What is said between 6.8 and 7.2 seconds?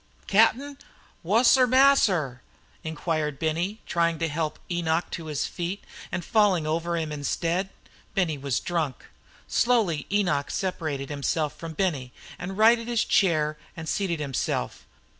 him